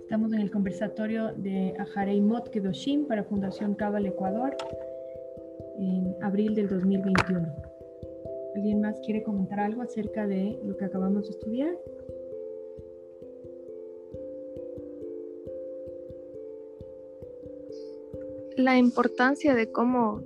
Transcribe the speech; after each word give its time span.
Estamos 0.00 0.32
en 0.32 0.40
el 0.40 0.50
conversatorio 0.50 1.32
de 1.36 1.72
Ajarei 1.78 2.20
Mot 2.20 2.48
Kedoshim 2.48 3.06
para 3.06 3.22
Fundación 3.22 3.74
Cabal 3.74 4.06
Ecuador 4.06 4.56
en 5.78 6.16
abril 6.22 6.56
del 6.56 6.68
2021. 6.68 7.46
¿Alguien 8.56 8.80
más 8.80 8.98
quiere 9.00 9.22
comentar 9.22 9.60
algo 9.60 9.82
acerca 9.82 10.26
de 10.26 10.58
lo 10.64 10.76
que 10.76 10.86
acabamos 10.86 11.26
de 11.26 11.30
estudiar? 11.30 11.78
La 18.56 18.76
importancia 18.78 19.54
de 19.54 19.70
cómo 19.70 20.22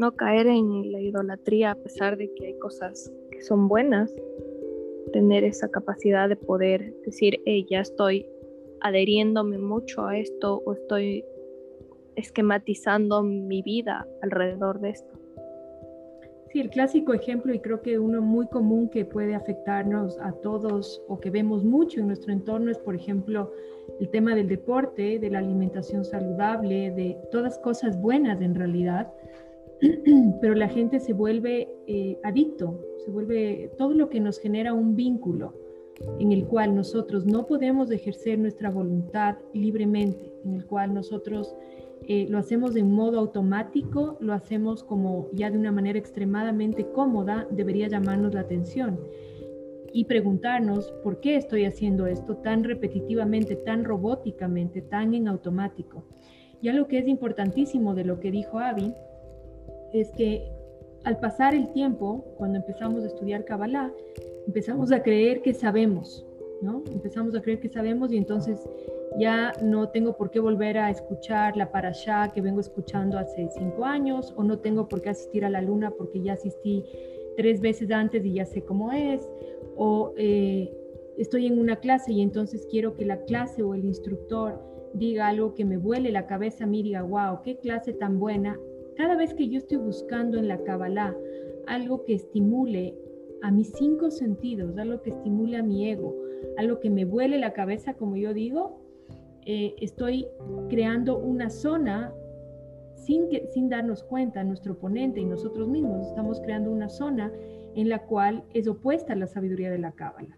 no 0.00 0.16
caer 0.16 0.46
en 0.46 0.90
la 0.90 1.00
idolatría 1.00 1.72
a 1.72 1.74
pesar 1.74 2.16
de 2.16 2.32
que 2.34 2.46
hay 2.46 2.58
cosas 2.58 3.12
que 3.30 3.42
son 3.42 3.68
buenas, 3.68 4.10
tener 5.12 5.44
esa 5.44 5.70
capacidad 5.70 6.26
de 6.26 6.36
poder 6.36 6.94
decir, 7.04 7.38
hey, 7.44 7.66
ya 7.68 7.80
estoy 7.80 8.26
adheriéndome 8.80 9.58
mucho 9.58 10.06
a 10.06 10.16
esto 10.16 10.62
o 10.64 10.72
estoy 10.72 11.22
esquematizando 12.16 13.22
mi 13.22 13.60
vida 13.60 14.06
alrededor 14.22 14.80
de 14.80 14.90
esto. 14.90 15.12
Sí, 16.50 16.60
el 16.60 16.70
clásico 16.70 17.12
ejemplo 17.12 17.52
y 17.52 17.60
creo 17.60 17.82
que 17.82 17.98
uno 17.98 18.22
muy 18.22 18.46
común 18.48 18.88
que 18.88 19.04
puede 19.04 19.34
afectarnos 19.34 20.18
a 20.20 20.32
todos 20.32 21.00
o 21.08 21.20
que 21.20 21.30
vemos 21.30 21.62
mucho 21.62 22.00
en 22.00 22.06
nuestro 22.06 22.32
entorno 22.32 22.70
es, 22.70 22.78
por 22.78 22.96
ejemplo, 22.96 23.52
el 24.00 24.08
tema 24.08 24.34
del 24.34 24.48
deporte, 24.48 25.18
de 25.18 25.30
la 25.30 25.40
alimentación 25.40 26.04
saludable, 26.06 26.90
de 26.90 27.18
todas 27.30 27.58
cosas 27.58 28.00
buenas 28.00 28.40
en 28.40 28.54
realidad, 28.54 29.12
pero 30.40 30.54
la 30.54 30.68
gente 30.68 31.00
se 31.00 31.12
vuelve 31.12 31.68
eh, 31.86 32.18
adicto, 32.22 32.80
se 33.04 33.10
vuelve 33.10 33.70
todo 33.78 33.94
lo 33.94 34.08
que 34.08 34.20
nos 34.20 34.38
genera 34.38 34.74
un 34.74 34.94
vínculo 34.94 35.54
en 36.18 36.32
el 36.32 36.46
cual 36.46 36.74
nosotros 36.74 37.26
no 37.26 37.46
podemos 37.46 37.90
ejercer 37.90 38.38
nuestra 38.38 38.70
voluntad 38.70 39.36
libremente, 39.52 40.32
en 40.44 40.54
el 40.54 40.66
cual 40.66 40.94
nosotros 40.94 41.54
eh, 42.08 42.26
lo 42.28 42.38
hacemos 42.38 42.74
de 42.74 42.82
modo 42.82 43.18
automático, 43.18 44.16
lo 44.20 44.32
hacemos 44.32 44.82
como 44.82 45.28
ya 45.32 45.50
de 45.50 45.58
una 45.58 45.72
manera 45.72 45.98
extremadamente 45.98 46.86
cómoda, 46.92 47.46
debería 47.50 47.88
llamarnos 47.88 48.34
la 48.34 48.40
atención 48.40 48.98
y 49.92 50.04
preguntarnos 50.04 50.92
por 51.02 51.20
qué 51.20 51.36
estoy 51.36 51.64
haciendo 51.64 52.06
esto 52.06 52.36
tan 52.36 52.64
repetitivamente, 52.64 53.56
tan 53.56 53.84
robóticamente, 53.84 54.82
tan 54.82 55.14
en 55.14 55.28
automático. 55.28 56.04
Ya 56.62 56.72
lo 56.72 56.86
que 56.86 56.98
es 56.98 57.08
importantísimo 57.08 57.94
de 57.94 58.04
lo 58.04 58.20
que 58.20 58.30
dijo 58.30 58.58
Avi 58.58 58.94
es 59.92 60.10
que 60.12 60.50
al 61.04 61.18
pasar 61.18 61.54
el 61.54 61.72
tiempo, 61.72 62.24
cuando 62.36 62.58
empezamos 62.58 63.02
a 63.04 63.06
estudiar 63.06 63.44
Kabbalah, 63.44 63.92
empezamos 64.46 64.92
a 64.92 65.02
creer 65.02 65.42
que 65.42 65.54
sabemos, 65.54 66.26
¿no? 66.62 66.82
Empezamos 66.90 67.34
a 67.34 67.40
creer 67.40 67.60
que 67.60 67.68
sabemos 67.68 68.12
y 68.12 68.18
entonces 68.18 68.68
ya 69.18 69.52
no 69.62 69.88
tengo 69.88 70.16
por 70.16 70.30
qué 70.30 70.40
volver 70.40 70.78
a 70.78 70.90
escuchar 70.90 71.56
la 71.56 71.72
parashá 71.72 72.30
que 72.32 72.40
vengo 72.40 72.60
escuchando 72.60 73.18
hace 73.18 73.48
cinco 73.56 73.84
años 73.84 74.32
o 74.36 74.44
no 74.44 74.58
tengo 74.58 74.88
por 74.88 75.02
qué 75.02 75.10
asistir 75.10 75.44
a 75.44 75.50
la 75.50 75.62
luna 75.62 75.90
porque 75.90 76.20
ya 76.20 76.34
asistí 76.34 76.84
tres 77.36 77.60
veces 77.60 77.90
antes 77.90 78.24
y 78.24 78.34
ya 78.34 78.44
sé 78.44 78.62
cómo 78.62 78.92
es 78.92 79.28
o 79.76 80.12
eh, 80.16 80.70
estoy 81.16 81.46
en 81.46 81.58
una 81.58 81.76
clase 81.76 82.12
y 82.12 82.22
entonces 82.22 82.66
quiero 82.70 82.94
que 82.94 83.04
la 83.04 83.24
clase 83.24 83.62
o 83.62 83.74
el 83.74 83.84
instructor 83.84 84.60
diga 84.92 85.28
algo 85.28 85.54
que 85.54 85.64
me 85.64 85.76
vuele 85.76 86.10
la 86.10 86.26
cabeza 86.26 86.64
a 86.64 86.66
diga, 86.66 87.02
wow, 87.02 87.42
qué 87.42 87.58
clase 87.58 87.92
tan 87.92 88.18
buena. 88.18 88.58
Cada 88.96 89.16
vez 89.16 89.34
que 89.34 89.48
yo 89.48 89.58
estoy 89.58 89.78
buscando 89.78 90.38
en 90.38 90.48
la 90.48 90.62
Kabbalah 90.62 91.16
algo 91.66 92.04
que 92.04 92.14
estimule 92.14 92.94
a 93.42 93.50
mis 93.50 93.72
cinco 93.72 94.10
sentidos, 94.10 94.76
algo 94.76 95.00
que 95.02 95.10
estimule 95.10 95.56
a 95.56 95.62
mi 95.62 95.88
ego, 95.88 96.14
algo 96.58 96.80
que 96.80 96.90
me 96.90 97.04
vuele 97.04 97.38
la 97.38 97.52
cabeza, 97.52 97.94
como 97.94 98.16
yo 98.16 98.34
digo, 98.34 98.80
eh, 99.46 99.74
estoy 99.80 100.26
creando 100.68 101.18
una 101.18 101.48
zona 101.48 102.12
sin, 102.94 103.28
que, 103.28 103.46
sin 103.48 103.68
darnos 103.68 104.02
cuenta, 104.02 104.44
nuestro 104.44 104.74
oponente 104.74 105.20
y 105.20 105.24
nosotros 105.24 105.68
mismos 105.68 106.06
estamos 106.06 106.40
creando 106.40 106.70
una 106.70 106.88
zona 106.88 107.32
en 107.74 107.88
la 107.88 108.04
cual 108.04 108.44
es 108.52 108.68
opuesta 108.68 109.14
a 109.14 109.16
la 109.16 109.26
sabiduría 109.26 109.70
de 109.70 109.78
la 109.78 109.92
cábala. 109.92 110.36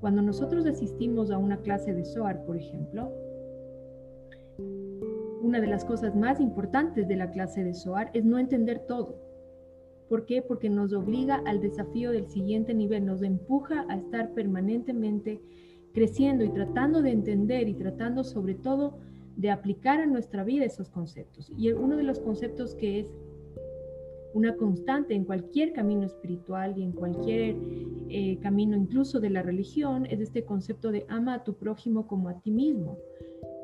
Cuando 0.00 0.22
nosotros 0.22 0.66
asistimos 0.66 1.30
a 1.30 1.38
una 1.38 1.58
clase 1.58 1.92
de 1.92 2.04
Zohar, 2.04 2.44
por 2.44 2.56
ejemplo, 2.56 3.12
una 5.50 5.60
de 5.60 5.66
las 5.66 5.84
cosas 5.84 6.16
más 6.16 6.40
importantes 6.40 7.06
de 7.06 7.16
la 7.16 7.30
clase 7.30 7.64
de 7.64 7.74
Zohar 7.74 8.10
es 8.14 8.24
no 8.24 8.38
entender 8.38 8.86
todo 8.86 9.30
¿Por 10.10 10.26
qué? 10.26 10.42
Porque 10.42 10.68
nos 10.68 10.92
obliga 10.92 11.40
al 11.46 11.60
desafío 11.60 12.10
del 12.10 12.26
siguiente 12.26 12.74
nivel, 12.74 13.06
nos 13.06 13.22
empuja 13.22 13.86
a 13.88 13.96
estar 13.96 14.34
permanentemente 14.34 15.40
creciendo 15.92 16.42
y 16.44 16.48
tratando 16.48 17.00
de 17.00 17.12
entender 17.12 17.68
y 17.68 17.74
tratando 17.74 18.24
sobre 18.24 18.54
todo 18.54 18.98
de 19.36 19.52
aplicar 19.52 20.00
a 20.00 20.06
nuestra 20.06 20.42
vida 20.42 20.64
esos 20.64 20.90
conceptos. 20.90 21.52
Y 21.56 21.70
uno 21.70 21.96
de 21.96 22.02
los 22.02 22.18
conceptos 22.18 22.74
que 22.74 22.98
es 22.98 23.14
una 24.34 24.56
constante 24.56 25.14
en 25.14 25.24
cualquier 25.24 25.72
camino 25.72 26.04
espiritual 26.06 26.76
y 26.76 26.82
en 26.82 26.90
cualquier 26.90 27.54
eh, 28.08 28.36
camino 28.42 28.76
incluso 28.76 29.20
de 29.20 29.30
la 29.30 29.42
religión 29.42 30.06
es 30.06 30.20
este 30.20 30.44
concepto 30.44 30.90
de 30.90 31.06
ama 31.08 31.34
a 31.34 31.44
tu 31.44 31.54
prójimo 31.54 32.08
como 32.08 32.28
a 32.28 32.40
ti 32.40 32.50
mismo. 32.50 32.98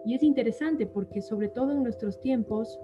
Y 0.06 0.14
es 0.14 0.22
interesante 0.22 0.86
porque 0.86 1.20
sobre 1.20 1.48
todo 1.48 1.72
en 1.72 1.82
nuestros 1.82 2.20
tiempos 2.20 2.78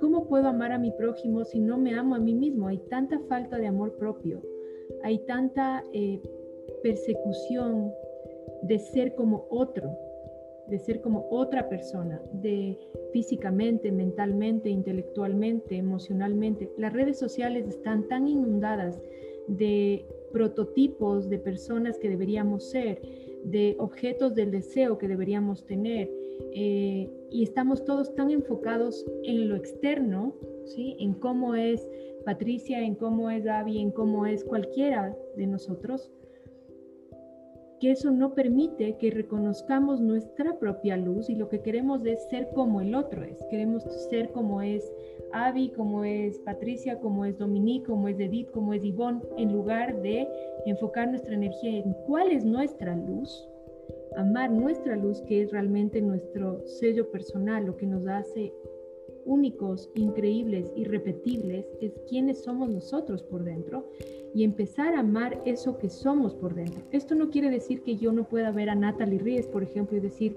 ¿Cómo 0.00 0.26
puedo 0.26 0.48
amar 0.48 0.72
a 0.72 0.78
mi 0.78 0.90
prójimo 0.90 1.44
si 1.44 1.58
no 1.58 1.78
me 1.78 1.94
amo 1.94 2.14
a 2.14 2.18
mí 2.18 2.34
mismo? 2.34 2.68
Hay 2.68 2.78
tanta 2.90 3.18
falta 3.28 3.56
de 3.56 3.66
amor 3.66 3.96
propio, 3.96 4.42
hay 5.02 5.18
tanta 5.20 5.82
eh, 5.92 6.20
persecución 6.82 7.90
de 8.62 8.78
ser 8.78 9.14
como 9.14 9.46
otro, 9.48 9.96
de 10.68 10.78
ser 10.78 11.00
como 11.00 11.26
otra 11.30 11.68
persona, 11.70 12.20
de 12.32 12.78
físicamente, 13.12 13.90
mentalmente, 13.90 14.68
intelectualmente, 14.68 15.76
emocionalmente. 15.76 16.70
Las 16.76 16.92
redes 16.92 17.18
sociales 17.18 17.66
están 17.66 18.06
tan 18.08 18.28
inundadas 18.28 19.00
de 19.48 20.04
prototipos 20.30 21.30
de 21.30 21.38
personas 21.38 21.98
que 21.98 22.10
deberíamos 22.10 22.64
ser, 22.64 23.00
de 23.44 23.76
objetos 23.78 24.34
del 24.34 24.50
deseo 24.50 24.98
que 24.98 25.08
deberíamos 25.08 25.64
tener, 25.64 26.10
eh, 26.52 27.10
y 27.30 27.42
estamos 27.42 27.84
todos 27.84 28.14
tan 28.14 28.30
enfocados 28.30 29.04
en 29.24 29.48
lo 29.48 29.56
externo, 29.56 30.34
¿sí? 30.64 30.96
en 31.00 31.14
cómo 31.14 31.54
es 31.54 31.88
Patricia, 32.24 32.80
en 32.80 32.94
cómo 32.94 33.30
es 33.30 33.44
Gaby, 33.44 33.78
en 33.80 33.90
cómo 33.90 34.26
es 34.26 34.44
cualquiera 34.44 35.16
de 35.36 35.46
nosotros, 35.46 36.10
que 37.80 37.90
eso 37.90 38.10
no 38.10 38.34
permite 38.34 38.96
que 38.96 39.10
reconozcamos 39.10 40.00
nuestra 40.00 40.58
propia 40.58 40.96
luz 40.96 41.28
y 41.28 41.34
lo 41.34 41.48
que 41.48 41.60
queremos 41.60 42.04
es 42.06 42.26
ser 42.30 42.48
como 42.54 42.80
el 42.80 42.94
otro 42.94 43.22
es. 43.22 43.44
Queremos 43.50 43.84
ser 44.08 44.30
como 44.32 44.62
es 44.62 44.90
Avi, 45.32 45.70
como 45.70 46.04
es 46.04 46.38
Patricia, 46.40 46.98
como 46.98 47.24
es 47.24 47.38
Dominique, 47.38 47.86
como 47.86 48.08
es 48.08 48.18
Edith, 48.18 48.50
como 48.50 48.72
es 48.72 48.82
Yvonne, 48.82 49.20
en 49.36 49.52
lugar 49.52 50.00
de 50.00 50.26
enfocar 50.64 51.08
nuestra 51.08 51.34
energía 51.34 51.78
en 51.80 51.92
cuál 52.06 52.32
es 52.32 52.44
nuestra 52.44 52.96
luz, 52.96 53.46
amar 54.16 54.50
nuestra 54.50 54.96
luz, 54.96 55.20
que 55.22 55.42
es 55.42 55.50
realmente 55.50 56.00
nuestro 56.00 56.66
sello 56.66 57.10
personal, 57.10 57.66
lo 57.66 57.76
que 57.76 57.86
nos 57.86 58.06
hace 58.06 58.52
únicos, 59.26 59.90
increíbles, 59.94 60.72
irrepetibles, 60.76 61.66
es 61.80 61.92
quiénes 62.08 62.42
somos 62.42 62.70
nosotros 62.70 63.22
por 63.24 63.44
dentro 63.44 63.90
y 64.34 64.44
empezar 64.44 64.94
a 64.94 65.00
amar 65.00 65.42
eso 65.44 65.78
que 65.78 65.90
somos 65.90 66.34
por 66.34 66.54
dentro. 66.54 66.82
Esto 66.92 67.14
no 67.14 67.30
quiere 67.30 67.50
decir 67.50 67.82
que 67.82 67.96
yo 67.96 68.12
no 68.12 68.28
pueda 68.28 68.52
ver 68.52 68.70
a 68.70 68.74
Natalie 68.74 69.18
Ries, 69.18 69.46
por 69.46 69.62
ejemplo, 69.62 69.96
y 69.96 70.00
decir, 70.00 70.36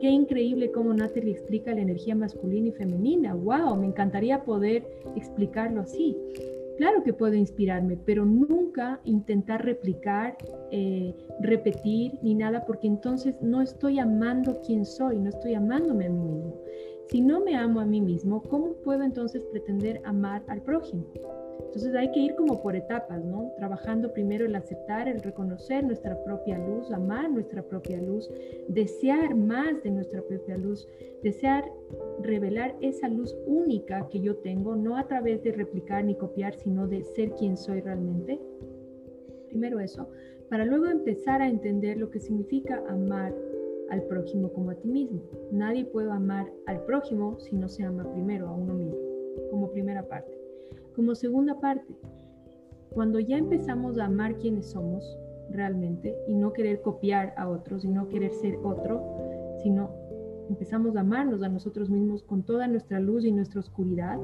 qué 0.00 0.08
increíble 0.08 0.70
cómo 0.70 0.92
Natalie 0.92 1.32
explica 1.32 1.74
la 1.74 1.80
energía 1.80 2.14
masculina 2.14 2.68
y 2.68 2.72
femenina. 2.72 3.34
¡Wow! 3.34 3.76
Me 3.76 3.86
encantaría 3.86 4.44
poder 4.44 4.86
explicarlo 5.16 5.80
así. 5.80 6.16
Claro 6.80 7.02
que 7.02 7.12
puedo 7.12 7.34
inspirarme, 7.34 7.98
pero 8.06 8.24
nunca 8.24 9.02
intentar 9.04 9.62
replicar, 9.62 10.38
eh, 10.70 11.14
repetir 11.40 12.18
ni 12.22 12.34
nada, 12.34 12.64
porque 12.64 12.86
entonces 12.86 13.36
no 13.42 13.60
estoy 13.60 13.98
amando 13.98 14.62
quién 14.64 14.86
soy, 14.86 15.18
no 15.18 15.28
estoy 15.28 15.52
amándome 15.52 16.06
a 16.06 16.08
mí 16.08 16.24
mismo. 16.24 16.58
Si 17.08 17.20
no 17.20 17.44
me 17.44 17.54
amo 17.54 17.80
a 17.80 17.84
mí 17.84 18.00
mismo, 18.00 18.40
¿cómo 18.44 18.72
puedo 18.82 19.02
entonces 19.02 19.44
pretender 19.52 20.00
amar 20.06 20.42
al 20.48 20.62
prójimo? 20.62 21.04
Entonces 21.66 21.94
hay 21.94 22.10
que 22.12 22.20
ir 22.20 22.34
como 22.34 22.62
por 22.62 22.76
etapas, 22.76 23.24
¿no? 23.24 23.52
Trabajando 23.56 24.12
primero 24.12 24.46
el 24.46 24.54
aceptar, 24.54 25.08
el 25.08 25.22
reconocer 25.22 25.84
nuestra 25.84 26.22
propia 26.24 26.58
luz, 26.58 26.90
amar 26.90 27.30
nuestra 27.30 27.62
propia 27.62 28.00
luz, 28.00 28.30
desear 28.68 29.34
más 29.34 29.82
de 29.82 29.90
nuestra 29.90 30.22
propia 30.22 30.56
luz, 30.56 30.88
desear 31.22 31.64
revelar 32.22 32.76
esa 32.80 33.08
luz 33.08 33.36
única 33.46 34.08
que 34.08 34.20
yo 34.20 34.36
tengo, 34.36 34.76
no 34.76 34.96
a 34.96 35.06
través 35.06 35.42
de 35.42 35.52
replicar 35.52 36.04
ni 36.04 36.14
copiar, 36.14 36.54
sino 36.54 36.86
de 36.86 37.04
ser 37.04 37.32
quien 37.32 37.56
soy 37.56 37.80
realmente. 37.80 38.40
Primero 39.48 39.80
eso, 39.80 40.08
para 40.48 40.64
luego 40.64 40.86
empezar 40.86 41.42
a 41.42 41.48
entender 41.48 41.98
lo 41.98 42.10
que 42.10 42.20
significa 42.20 42.82
amar 42.88 43.34
al 43.90 44.02
prójimo 44.04 44.52
como 44.52 44.70
a 44.70 44.74
ti 44.76 44.88
mismo. 44.88 45.20
Nadie 45.50 45.84
puede 45.84 46.10
amar 46.10 46.50
al 46.66 46.84
prójimo 46.84 47.38
si 47.40 47.56
no 47.56 47.68
se 47.68 47.84
ama 47.84 48.10
primero 48.12 48.48
a 48.48 48.52
uno 48.52 48.74
mismo, 48.74 48.96
como 49.50 49.70
primera 49.70 50.06
parte. 50.06 50.39
Como 50.94 51.14
segunda 51.14 51.60
parte, 51.60 51.94
cuando 52.90 53.20
ya 53.20 53.38
empezamos 53.38 53.98
a 53.98 54.06
amar 54.06 54.36
quienes 54.36 54.70
somos 54.70 55.18
realmente 55.50 56.16
y 56.26 56.34
no 56.34 56.52
querer 56.52 56.80
copiar 56.80 57.32
a 57.36 57.48
otros 57.48 57.84
y 57.84 57.88
no 57.88 58.08
querer 58.08 58.32
ser 58.32 58.56
otro, 58.64 59.04
sino 59.62 59.90
empezamos 60.48 60.96
a 60.96 61.00
amarnos 61.00 61.42
a 61.42 61.48
nosotros 61.48 61.90
mismos 61.90 62.24
con 62.24 62.42
toda 62.42 62.66
nuestra 62.66 62.98
luz 62.98 63.24
y 63.24 63.30
nuestra 63.30 63.60
oscuridad, 63.60 64.18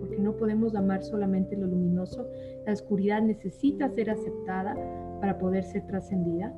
porque 0.00 0.18
no 0.18 0.36
podemos 0.36 0.74
amar 0.74 1.02
solamente 1.02 1.56
lo 1.56 1.66
luminoso, 1.66 2.26
la 2.64 2.72
oscuridad 2.72 3.20
necesita 3.20 3.90
ser 3.90 4.08
aceptada 4.10 4.74
para 5.20 5.38
poder 5.38 5.64
ser 5.64 5.86
trascendida. 5.86 6.54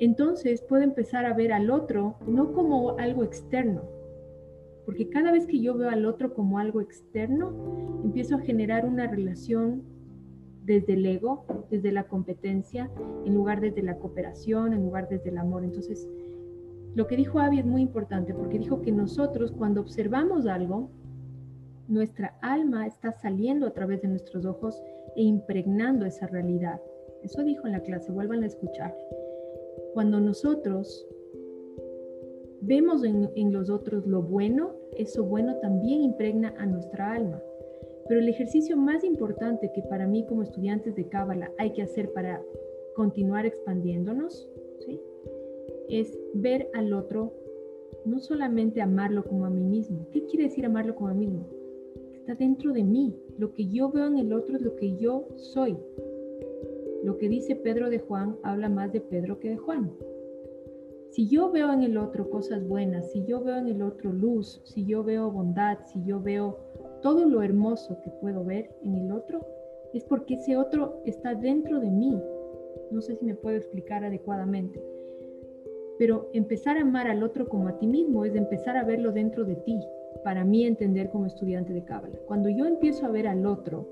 Entonces 0.00 0.62
puedo 0.62 0.82
empezar 0.82 1.26
a 1.26 1.34
ver 1.34 1.52
al 1.52 1.70
otro 1.70 2.16
no 2.26 2.52
como 2.52 2.98
algo 2.98 3.22
externo, 3.22 3.82
porque 4.86 5.08
cada 5.08 5.32
vez 5.32 5.46
que 5.46 5.60
yo 5.60 5.76
veo 5.76 5.90
al 5.90 6.06
otro 6.06 6.32
como 6.32 6.60
algo 6.60 6.80
externo, 6.80 8.00
empiezo 8.04 8.36
a 8.36 8.40
generar 8.40 8.86
una 8.86 9.08
relación 9.08 9.82
desde 10.64 10.94
el 10.94 11.04
ego, 11.04 11.44
desde 11.70 11.90
la 11.92 12.04
competencia, 12.04 12.90
en 13.24 13.34
lugar 13.34 13.60
desde 13.60 13.82
la 13.82 13.98
cooperación, 13.98 14.72
en 14.72 14.82
lugar 14.82 15.08
desde 15.08 15.30
el 15.30 15.38
amor. 15.38 15.64
Entonces, 15.64 16.08
lo 16.94 17.06
que 17.08 17.16
dijo 17.16 17.40
Abby 17.40 17.58
es 17.58 17.66
muy 17.66 17.82
importante 17.82 18.32
porque 18.32 18.58
dijo 18.58 18.80
que 18.80 18.92
nosotros 18.92 19.52
cuando 19.52 19.80
observamos 19.80 20.46
algo, 20.46 20.90
nuestra 21.88 22.38
alma 22.40 22.86
está 22.86 23.12
saliendo 23.12 23.66
a 23.66 23.72
través 23.72 24.02
de 24.02 24.08
nuestros 24.08 24.46
ojos 24.46 24.80
e 25.16 25.22
impregnando 25.22 26.06
esa 26.06 26.26
realidad. 26.26 26.80
Eso 27.22 27.42
dijo 27.42 27.66
en 27.66 27.72
la 27.72 27.80
clase, 27.80 28.12
vuelvan 28.12 28.44
a 28.44 28.46
escuchar. 28.46 28.96
Cuando 29.94 30.20
nosotros 30.20 31.06
vemos 32.66 33.04
en, 33.04 33.52
los 33.52 33.70
otros 33.70 34.06
lo 34.06 34.22
bueno, 34.22 34.74
eso 34.96 35.24
bueno 35.24 35.56
también 35.60 36.02
impregna 36.02 36.54
a 36.58 36.66
nuestra 36.66 37.12
alma. 37.12 37.40
Pero 38.08 38.20
el 38.20 38.28
ejercicio 38.28 38.76
más 38.76 39.04
importante 39.04 39.72
que 39.72 39.82
para 39.82 40.06
mí 40.06 40.26
como 40.26 40.42
estudiantes 40.42 40.94
de 40.94 41.08
Cábala 41.08 41.50
hay 41.58 41.72
que 41.72 41.82
hacer 41.82 42.12
para 42.12 42.42
continuar 42.94 43.46
expandiéndonos, 43.46 44.48
es 45.88 46.18
ver 46.34 46.68
al 46.74 46.92
otro, 46.92 47.32
no 48.04 48.18
solamente 48.18 48.82
amarlo 48.82 49.24
como 49.24 49.46
a 49.46 49.50
mí 49.50 49.62
mismo. 49.62 50.08
¿Qué 50.10 50.24
quiere 50.26 50.44
decir 50.44 50.66
amarlo 50.66 50.94
como 50.96 51.08
a 51.08 51.14
mí 51.14 51.26
mismo? 51.26 51.48
Está 52.14 52.34
dentro 52.34 52.72
de 52.72 52.82
mí. 52.82 53.14
Lo 53.38 53.52
que 53.52 53.66
yo 53.68 53.90
veo 53.90 54.06
en 54.06 54.18
el 54.18 54.32
otro 54.32 54.56
es 54.56 54.62
lo 54.62 54.74
que 54.74 54.96
yo 54.96 55.28
soy. 55.36 55.76
Lo 57.04 57.18
que 57.18 57.28
dice 57.28 57.54
Pedro 57.54 57.88
de 57.88 58.00
Juan 58.00 58.36
habla 58.42 58.68
más 58.68 58.92
de 58.92 59.00
Pedro 59.00 59.38
que 59.38 59.50
de 59.50 59.56
Juan. 59.56 59.92
Si 61.10 61.28
yo 61.28 61.50
veo 61.50 61.72
en 61.72 61.82
el 61.82 61.96
otro 61.96 62.28
cosas 62.28 62.66
buenas, 62.66 63.10
si 63.10 63.24
yo 63.24 63.42
veo 63.42 63.56
en 63.56 63.68
el 63.68 63.82
otro 63.82 64.12
luz, 64.12 64.60
si 64.64 64.84
yo 64.84 65.02
veo 65.02 65.30
bondad, 65.30 65.78
si 65.84 66.02
yo 66.04 66.20
veo 66.20 66.58
todo 67.00 67.24
lo 67.24 67.42
hermoso 67.42 67.98
que 68.02 68.10
puedo 68.10 68.44
ver 68.44 68.70
en 68.82 68.96
el 68.96 69.12
otro, 69.12 69.40
es 69.94 70.04
porque 70.04 70.34
ese 70.34 70.56
otro 70.56 71.00
está 71.04 71.34
dentro 71.34 71.80
de 71.80 71.90
mí. 71.90 72.20
No 72.90 73.00
sé 73.00 73.16
si 73.16 73.24
me 73.24 73.34
puedo 73.34 73.56
explicar 73.56 74.04
adecuadamente. 74.04 74.82
Pero 75.98 76.28
empezar 76.34 76.76
a 76.76 76.82
amar 76.82 77.06
al 77.06 77.22
otro 77.22 77.48
como 77.48 77.68
a 77.68 77.78
ti 77.78 77.86
mismo 77.86 78.24
es 78.24 78.34
empezar 78.34 78.76
a 78.76 78.84
verlo 78.84 79.12
dentro 79.12 79.44
de 79.44 79.56
ti, 79.56 79.78
para 80.22 80.44
mí 80.44 80.66
entender 80.66 81.10
como 81.10 81.26
estudiante 81.26 81.72
de 81.72 81.84
Cábala. 81.84 82.18
Cuando 82.26 82.50
yo 82.50 82.66
empiezo 82.66 83.06
a 83.06 83.10
ver 83.10 83.26
al 83.26 83.46
otro 83.46 83.88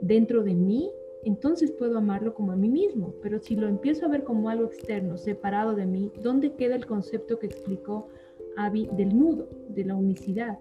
dentro 0.00 0.42
de 0.42 0.54
mí, 0.54 0.90
entonces 1.24 1.70
puedo 1.70 1.98
amarlo 1.98 2.34
como 2.34 2.52
a 2.52 2.56
mí 2.56 2.68
mismo. 2.68 3.14
Pero 3.22 3.38
si 3.38 3.56
lo 3.56 3.68
empiezo 3.68 4.06
a 4.06 4.08
ver 4.08 4.24
como 4.24 4.48
algo 4.48 4.64
externo, 4.66 5.16
separado 5.16 5.74
de 5.74 5.86
mí, 5.86 6.10
¿dónde 6.22 6.54
queda 6.54 6.74
el 6.74 6.86
concepto 6.86 7.38
que 7.38 7.46
explicó 7.46 8.08
Abby 8.56 8.88
del 8.96 9.16
nudo, 9.16 9.48
de 9.68 9.84
la 9.84 9.94
unicidad? 9.94 10.58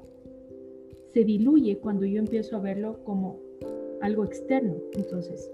Se 1.13 1.23
diluye 1.23 1.77
cuando 1.77 2.05
yo 2.05 2.19
empiezo 2.19 2.55
a 2.55 2.61
verlo 2.61 3.03
como 3.03 3.39
algo 4.01 4.23
externo. 4.23 4.75
Entonces, 4.93 5.51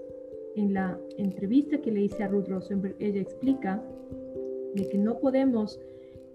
en 0.54 0.74
la 0.74 0.98
entrevista 1.16 1.80
que 1.80 1.90
le 1.90 2.02
hice 2.02 2.22
a 2.22 2.28
Ruth 2.28 2.48
Rosenberg, 2.48 2.96
ella 2.98 3.20
explica 3.20 3.82
de 4.74 4.88
que 4.88 4.98
no 4.98 5.18
podemos 5.18 5.80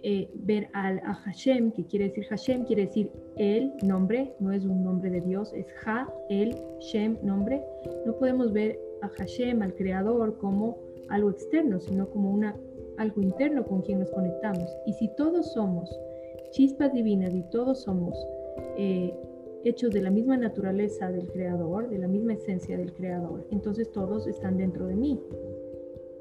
eh, 0.05 0.29
ver 0.33 0.67
al, 0.73 0.99
a 0.99 1.13
Hashem, 1.13 1.71
que 1.71 1.85
quiere 1.85 2.09
decir 2.09 2.25
Hashem, 2.25 2.65
quiere 2.65 2.87
decir 2.87 3.09
el 3.37 3.71
nombre, 3.83 4.33
no 4.39 4.51
es 4.51 4.65
un 4.65 4.83
nombre 4.83 5.09
de 5.09 5.21
Dios, 5.21 5.53
es 5.53 5.65
Ha, 5.85 6.13
el, 6.29 6.55
Shem, 6.79 7.17
nombre. 7.23 7.63
No 8.05 8.13
podemos 8.17 8.51
ver 8.51 8.77
a 9.01 9.07
Hashem, 9.07 9.61
al 9.61 9.73
Creador, 9.75 10.37
como 10.39 10.77
algo 11.07 11.29
externo, 11.29 11.79
sino 11.79 12.09
como 12.09 12.31
una, 12.31 12.53
algo 12.97 13.21
interno 13.21 13.65
con 13.65 13.81
quien 13.81 13.99
nos 13.99 14.11
conectamos. 14.11 14.69
Y 14.85 14.91
si 14.93 15.07
todos 15.15 15.53
somos 15.53 15.89
chispas 16.51 16.91
divinas 16.91 17.33
y 17.33 17.43
todos 17.43 17.83
somos 17.83 18.13
eh, 18.77 19.13
hechos 19.63 19.91
de 19.91 20.01
la 20.01 20.11
misma 20.11 20.35
naturaleza 20.35 21.09
del 21.11 21.31
Creador, 21.31 21.89
de 21.89 21.99
la 21.99 22.09
misma 22.09 22.33
esencia 22.33 22.77
del 22.77 22.91
Creador, 22.93 23.47
entonces 23.51 23.89
todos 23.91 24.27
están 24.27 24.57
dentro 24.57 24.85
de 24.85 24.95
mí. 24.95 25.17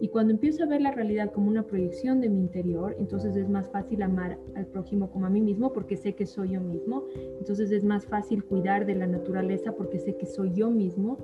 Y 0.02 0.08
cuando 0.08 0.32
empiezo 0.32 0.64
a 0.64 0.66
ver 0.66 0.80
la 0.80 0.90
realidad 0.90 1.30
como 1.30 1.48
una 1.48 1.64
proyección 1.64 2.20
de 2.20 2.28
mi 2.28 2.40
interior, 2.40 2.96
entonces 2.98 3.36
es 3.36 3.48
más 3.48 3.70
fácil 3.70 4.02
amar 4.02 4.36
al 4.56 4.66
prójimo 4.66 5.08
como 5.12 5.26
a 5.26 5.30
mí 5.30 5.40
mismo 5.40 5.72
porque 5.72 5.96
sé 5.96 6.16
que 6.16 6.26
soy 6.26 6.50
yo 6.54 6.60
mismo. 6.60 7.04
Entonces 7.38 7.70
es 7.70 7.84
más 7.84 8.04
fácil 8.06 8.42
cuidar 8.42 8.84
de 8.84 8.96
la 8.96 9.06
naturaleza 9.06 9.70
porque 9.76 10.00
sé 10.00 10.16
que 10.16 10.26
soy 10.26 10.54
yo 10.54 10.70
mismo. 10.72 11.18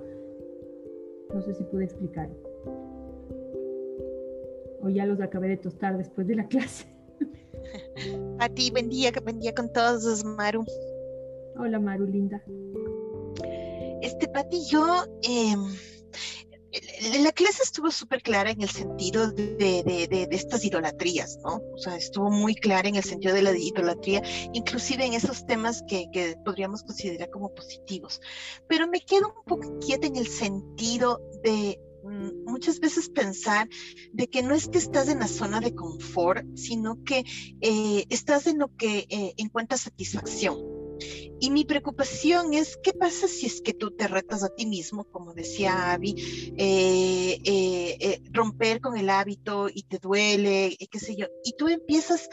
No 1.35 1.43
sé 1.43 1.55
si 1.55 1.65
pude 1.65 1.87
explicar. 1.87 2.31
O 4.81 4.89
ya 4.89 5.07
los 5.07 5.21
acabé 5.21 5.49
de 5.49 5.57
tostar 5.57 5.99
después 5.99 6.29
de 6.29 6.37
la 6.37 6.47
clase. 6.47 6.87
A 8.39 8.49
ti, 8.49 8.71
buen 8.71 8.91
día, 8.91 9.11
buen 9.25 9.41
día 9.41 9.57
con 9.57 9.73
todos, 9.73 10.25
Maru. 10.25 10.65
Hola, 11.57 11.81
Maru, 11.81 12.07
linda. 12.07 12.41
Este, 14.03 14.29
Pati, 14.29 14.61
yo... 14.71 14.85
Eh 15.29 15.57
la 17.23 17.33
clase 17.33 17.63
estuvo 17.63 17.91
súper 17.91 18.23
clara 18.23 18.51
en 18.51 18.63
el 18.63 18.69
sentido 18.69 19.31
de, 19.31 20.29
estas 20.31 20.65
idolatrías, 20.65 21.39
¿no? 21.43 21.61
O 21.75 21.79
sea, 21.79 21.97
estuvo 21.97 22.31
muy 22.31 22.55
clara 22.55 22.89
en 22.89 22.97
el 22.97 23.05
sentido 23.05 23.35
de 23.35 23.43
la 23.43 23.57
idolatría, 23.57 24.23
inclusive 24.53 25.05
en 25.05 25.15
esos 25.15 25.47
temas 25.47 25.83
que, 25.89 26.37
podríamos 26.45 26.83
considerar 26.83 27.31
como 27.31 27.55
positivos. 27.55 28.21
Pero 28.69 28.87
me 28.89 29.01
quedo 29.01 29.29
un 29.29 29.45
poco 29.45 29.79
quieta 29.79 30.07
en 30.07 30.17
el 30.17 30.29
sentido 30.29 31.21
de 31.43 31.81
mm, 32.05 32.45
muchas 32.45 32.81
veces 32.81 33.09
pensar 33.09 33.69
de 34.13 34.29
que 34.29 34.43
no 34.43 34.55
es 34.55 34.69
que 34.69 34.79
estás 34.79 35.09
en 35.09 35.21
la 35.21 35.29
zona 35.29 35.61
de 35.61 35.75
confort, 35.75 36.45
sino 36.57 37.03
que 37.05 37.25
eh, 37.61 38.05
estás 38.09 38.47
en 38.47 38.59
lo 38.59 38.75
que 38.77 39.07
eh, 39.09 39.35
encuentras 39.37 39.83
satisfacción. 39.83 40.78
Y 41.41 41.50
mi 41.50 41.65
preocupación 41.65 42.55
es, 42.55 42.77
¿qué 42.83 42.93
pasa 42.93 43.29
si 43.29 43.47
es 43.47 43.61
que 43.61 43.75
tú 43.75 43.91
te 43.91 44.09
retas 44.09 44.43
a 44.43 44.49
ti 44.49 44.67
mismo, 44.67 45.05
como 45.05 45.35
decía 45.35 45.93
Abby, 45.93 46.15
eh, 46.56 47.39
eh, 47.44 47.96
eh, 48.01 48.22
romper 48.32 48.81
con 48.81 48.96
el 48.96 49.11
hábito 49.11 49.69
y 49.72 49.82
te 49.84 49.99
duele, 49.99 50.77
qué 50.91 50.99
sé 50.99 51.17
yo, 51.17 51.27
y 51.44 51.53
tú 51.56 51.69
empiezas 51.69 52.29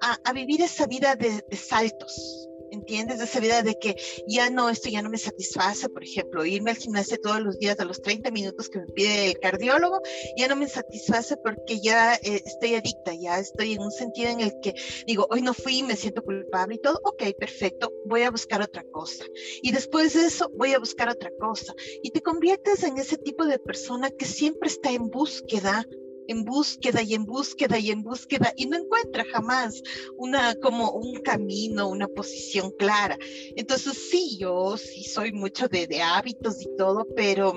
a, 0.00 0.32
vivir 0.32 0.62
esa 0.62 0.86
vida 0.86 1.14
de 1.14 1.56
saltos, 1.56 2.48
¿entiendes? 2.72 3.20
Esa 3.20 3.40
vida 3.40 3.62
de 3.62 3.78
que 3.78 3.96
ya 4.26 4.50
no, 4.50 4.68
esto 4.68 4.88
ya 4.88 5.02
no 5.02 5.10
me 5.10 5.18
satisface, 5.18 5.88
por 5.88 6.02
ejemplo, 6.02 6.44
irme 6.44 6.70
al 6.70 6.76
gimnasio 6.76 7.18
todos 7.20 7.40
los 7.40 7.58
días 7.58 7.78
a 7.78 7.84
los 7.84 8.02
30 8.02 8.30
minutos 8.30 8.68
que 8.68 8.80
me 8.80 8.86
pide 8.86 9.26
el 9.26 9.38
cardiólogo, 9.38 10.00
ya 10.36 10.48
no 10.48 10.56
me 10.56 10.68
satisface 10.68 11.36
porque 11.36 11.80
ya 11.80 12.14
eh, 12.14 12.42
estoy 12.44 12.74
adicta, 12.74 13.12
ya 13.14 13.38
estoy 13.38 13.74
en 13.74 13.82
un 13.82 13.92
sentido 13.92 14.30
en 14.30 14.40
el 14.40 14.52
que 14.62 14.74
digo, 15.06 15.26
hoy 15.30 15.42
no 15.42 15.54
fui, 15.54 15.82
me 15.82 15.96
siento 15.96 16.22
culpable 16.22 16.76
y 16.76 16.78
todo, 16.78 17.00
ok, 17.04 17.22
perfecto, 17.38 17.92
voy 18.06 18.22
a 18.22 18.30
buscar 18.30 18.62
otra 18.62 18.84
cosa. 18.84 19.24
Y 19.62 19.72
después 19.72 20.14
de 20.14 20.26
eso, 20.26 20.50
voy 20.54 20.72
a 20.72 20.78
buscar 20.78 21.08
otra 21.08 21.30
cosa. 21.38 21.74
Y 22.02 22.10
te 22.10 22.22
conviertes 22.22 22.82
en 22.82 22.98
ese 22.98 23.18
tipo 23.18 23.44
de 23.44 23.58
persona 23.58 24.10
que 24.10 24.24
siempre 24.24 24.68
está 24.68 24.90
en 24.90 25.08
búsqueda 25.10 25.86
en 26.28 26.44
búsqueda 26.44 27.02
y 27.02 27.14
en 27.14 27.24
búsqueda 27.24 27.78
y 27.78 27.90
en 27.90 28.02
búsqueda 28.02 28.52
y 28.56 28.66
no 28.66 28.76
encuentra 28.76 29.24
jamás 29.32 29.82
una 30.16 30.54
como 30.56 30.92
un 30.92 31.20
camino, 31.20 31.88
una 31.88 32.08
posición 32.08 32.70
clara. 32.72 33.16
Entonces 33.56 34.10
sí, 34.10 34.38
yo 34.38 34.76
sí 34.76 35.04
soy 35.04 35.32
mucho 35.32 35.68
de, 35.68 35.88
hábitos 36.02 36.62
y 36.62 36.76
todo, 36.76 37.06
pero 37.14 37.54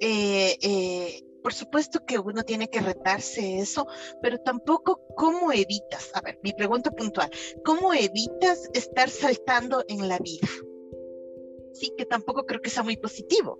eh, 0.00 0.56
eh, 0.62 1.22
por 1.42 1.54
supuesto 1.54 2.04
que 2.06 2.18
uno 2.18 2.42
tiene 2.42 2.68
que 2.68 2.80
retarse 2.80 3.58
eso, 3.58 3.86
pero 4.22 4.38
tampoco 4.38 5.00
cómo 5.16 5.52
evitas, 5.52 6.10
a 6.14 6.20
ver, 6.20 6.38
mi 6.42 6.52
pregunta 6.52 6.90
puntual, 6.90 7.30
¿cómo 7.64 7.94
evitas 7.94 8.68
estar 8.74 9.08
saltando 9.08 9.84
en 9.88 10.08
la 10.08 10.18
vida? 10.18 10.48
Sí, 11.72 11.92
que 11.96 12.04
tampoco 12.04 12.44
creo 12.44 12.60
que 12.60 12.70
sea 12.70 12.82
muy 12.82 12.96
positivo. 12.96 13.58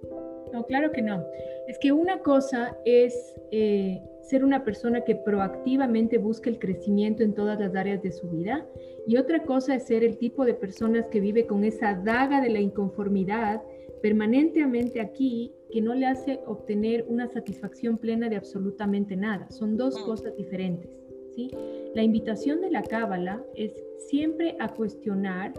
No, 0.52 0.64
claro 0.64 0.90
que 0.92 1.02
no. 1.02 1.24
Es 1.68 1.78
que 1.78 1.92
una 1.92 2.20
cosa 2.20 2.76
es 2.84 3.14
eh, 3.52 4.00
ser 4.28 4.44
una 4.44 4.62
persona 4.62 5.00
que 5.00 5.16
proactivamente 5.16 6.18
busca 6.18 6.50
el 6.50 6.58
crecimiento 6.58 7.22
en 7.22 7.34
todas 7.34 7.58
las 7.58 7.74
áreas 7.74 8.02
de 8.02 8.12
su 8.12 8.28
vida 8.28 8.66
y 9.06 9.16
otra 9.16 9.44
cosa 9.44 9.74
es 9.74 9.86
ser 9.86 10.04
el 10.04 10.18
tipo 10.18 10.44
de 10.44 10.52
personas 10.52 11.06
que 11.06 11.20
vive 11.20 11.46
con 11.46 11.64
esa 11.64 11.94
daga 11.94 12.42
de 12.42 12.50
la 12.50 12.60
inconformidad 12.60 13.62
permanentemente 14.02 15.00
aquí 15.00 15.54
que 15.70 15.80
no 15.80 15.94
le 15.94 16.06
hace 16.06 16.40
obtener 16.46 17.06
una 17.08 17.26
satisfacción 17.26 17.96
plena 17.96 18.28
de 18.28 18.36
absolutamente 18.36 19.16
nada. 19.16 19.50
Son 19.50 19.78
dos 19.78 19.98
mm. 19.98 20.04
cosas 20.04 20.36
diferentes. 20.36 20.90
¿sí? 21.34 21.50
La 21.94 22.02
invitación 22.02 22.60
de 22.60 22.70
la 22.70 22.82
cábala 22.82 23.42
es 23.54 23.72
siempre 24.10 24.56
a 24.60 24.68
cuestionar 24.68 25.54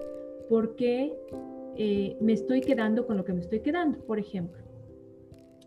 por 0.48 0.76
qué 0.76 1.12
eh, 1.76 2.18
me 2.22 2.34
estoy 2.34 2.62
quedando 2.62 3.08
con 3.08 3.18
lo 3.18 3.26
que 3.26 3.34
me 3.34 3.42
estoy 3.42 3.62
quedando. 3.62 4.00
Por 4.06 4.20
ejemplo, 4.20 4.62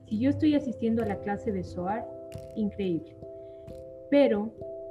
Si 0.09 0.21
yo 0.21 0.31
estoy 0.31 0.55
asistiendo 0.55 1.03
a 1.03 1.07
la 1.07 1.21
clase 1.21 1.53
de 1.53 1.65
SOAR, 1.65 2.22
increíble. 2.57 3.15
Pero, 4.11 4.51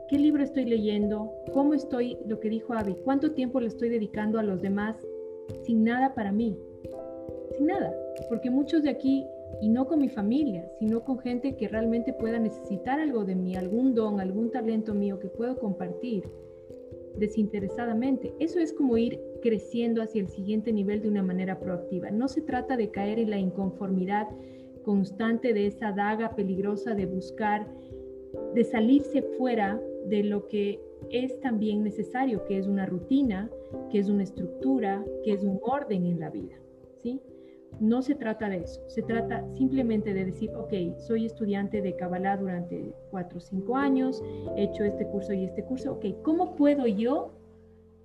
¿qué 0.10 0.17
libro 0.17 0.43
estoy 0.43 0.65
leyendo? 0.65 1.31
¿Cómo 1.53 1.74
estoy, 1.74 2.17
lo 2.25 2.39
que 2.39 2.50
dijo 2.50 2.74
Avi, 2.74 2.95
cuánto 3.03 3.31
tiempo 3.31 3.60
le 3.60 3.67
estoy 3.67 3.89
dedicando 3.89 4.39
a 4.39 4.43
los 4.43 4.62
demás 4.62 4.95
sin 5.63 5.83
nada 5.83 6.13
para 6.13 6.31
mí? 6.31 6.57
Sin 7.57 7.67
nada, 7.67 7.93
porque 8.29 8.50
muchos 8.50 8.83
de 8.83 8.89
aquí, 8.89 9.25
y 9.62 9.69
no 9.69 9.86
con 9.86 10.00
mi 10.00 10.10
familia, 10.10 10.67
sino 10.79 11.03
con 11.03 11.19
gente 11.19 11.55
que 11.55 11.67
realmente 11.67 12.13
pueda 12.13 12.39
necesitar 12.39 13.00
algo 13.00 13.25
de 13.25 13.36
mí, 13.36 13.55
algún 13.55 13.93
don, 13.93 14.19
algún 14.19 14.50
talento 14.50 14.93
mío 14.93 15.19
que 15.19 15.27
puedo 15.27 15.60
compartir 15.60 16.24
desinteresadamente. 17.17 18.33
Eso 18.39 18.60
es 18.60 18.74
como 18.74 18.98
ir 18.98 19.19
creciendo 19.41 20.01
hacia 20.01 20.21
el 20.21 20.29
siguiente 20.29 20.71
nivel 20.71 21.01
de 21.01 21.10
una 21.10 21.24
manera 21.24 21.60
proactiva. 21.60 22.10
No 22.12 22.27
se 22.27 22.41
trata 22.41 22.77
de 22.77 22.89
caer 22.89 23.19
en 23.19 23.29
la 23.29 23.38
inconformidad 23.38 24.27
constante 24.83 25.53
de 25.53 25.67
esa 25.67 25.91
daga 25.91 26.35
peligrosa 26.35 26.95
de 26.95 27.05
buscar, 27.05 27.67
de 28.53 28.63
salirse 28.63 29.21
fuera 29.38 29.81
de 30.05 30.23
lo 30.23 30.47
que 30.47 30.79
es 31.09 31.39
también 31.41 31.83
necesario, 31.83 32.45
que 32.45 32.57
es 32.57 32.67
una 32.67 32.85
rutina, 32.85 33.50
que 33.89 34.00
es 34.00 34.09
una 34.09 34.23
estructura, 34.23 35.03
que 35.23 35.33
es 35.33 35.43
un 35.43 35.59
orden 35.61 36.05
en 36.05 36.19
la 36.19 36.29
vida. 36.29 36.55
¿sí? 37.01 37.21
No 37.79 38.01
se 38.01 38.15
trata 38.15 38.50
de 38.50 38.57
eso, 38.57 38.81
se 38.88 39.01
trata 39.01 39.45
simplemente 39.55 40.13
de 40.13 40.25
decir, 40.25 40.51
ok, 40.55 40.73
soy 40.97 41.25
estudiante 41.25 41.81
de 41.81 41.95
Kabbalah 41.95 42.38
durante 42.38 42.93
cuatro 43.09 43.38
o 43.38 43.41
cinco 43.41 43.75
años, 43.75 44.21
he 44.55 44.63
hecho 44.63 44.83
este 44.83 45.07
curso 45.07 45.33
y 45.33 45.45
este 45.45 45.63
curso, 45.63 45.93
ok, 45.93 46.05
¿cómo 46.21 46.55
puedo 46.55 46.85
yo, 46.85 47.31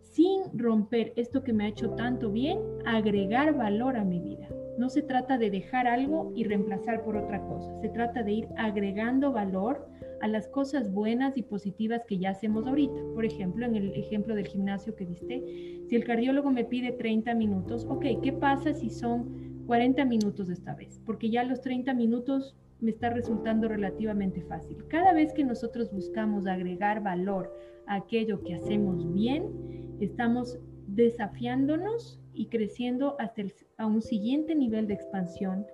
sin 0.02 0.45
romper 0.56 1.12
esto 1.16 1.42
que 1.42 1.52
me 1.52 1.64
ha 1.64 1.68
hecho 1.68 1.90
tanto 1.90 2.30
bien, 2.30 2.59
agregar 2.87 3.54
valor 3.54 3.97
a 3.97 4.04
mi 4.04 4.21
vida? 4.21 4.49
No 4.78 4.90
se 4.90 5.02
trata 5.02 5.38
de 5.38 5.50
dejar 5.50 5.87
algo 5.87 6.33
y 6.35 6.45
reemplazar 6.45 7.02
por 7.02 7.16
otra 7.16 7.40
cosa, 7.47 7.78
se 7.80 7.88
trata 7.88 8.23
de 8.23 8.33
ir 8.33 8.49
agregando 8.56 9.33
valor 9.33 9.88
a 10.21 10.28
las 10.28 10.49
cosas 10.49 10.92
buenas 10.92 11.37
y 11.37 11.42
positivas 11.42 12.04
que 12.06 12.18
ya 12.18 12.30
hacemos 12.30 12.66
ahorita. 12.66 13.00
Por 13.14 13.25
ejemplo, 13.25 13.66
en 13.66 13.76
el 13.76 13.95
ejemplo 13.95 14.35
del 14.35 14.47
gimnasio 14.47 14.95
que 14.97 15.06
diste, 15.06 15.42
si 15.88 15.97
el 15.97 16.04
cardiólogo 16.04 16.50
me 16.50 16.64
pide 16.64 16.92
30 16.92 17.35
minutos, 17.35 17.87
ok, 17.88 18.04
¿qué 18.23 18.33
pasa 18.33 18.73
si 18.73 18.90
son 18.90 19.64
40 19.66 20.04
minutos 20.04 20.49
esta 20.49 20.75
vez? 20.75 21.00
Porque 21.04 21.30
ya 21.30 21.45
los 21.45 21.61
30 21.61 21.95
minutos 21.95 22.56
me 22.80 22.90
está 22.90 23.11
resultando 23.11 23.68
relativamente 23.68 24.42
fácil. 24.42 24.76
Cada 24.88 25.12
vez 25.12 25.33
que 25.33 25.45
nosotros 25.45 25.92
buscamos 25.92 26.47
agregar 26.47 27.02
valor 27.02 27.52
a 27.87 27.97
aquello 27.97 28.42
que 28.42 28.54
hacemos 28.54 29.12
bien, 29.14 29.97
estamos 30.00 30.59
desafiándonos 30.87 32.21
y 32.37 32.49
creciendo 32.49 33.16
hasta 33.19 33.43
a 33.78 33.87
un 33.87 34.02
siguiente 34.02 34.55
nivel 34.55 34.87
de 34.87 34.95
expansión 34.95 35.66